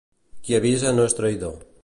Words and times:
Qui 0.47 0.57
avisa 0.61 0.95
no 1.01 1.07
és 1.11 1.17
traïdor. 1.21 1.57